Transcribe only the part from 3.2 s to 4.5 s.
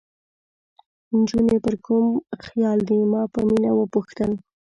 په مینه وپوښتل.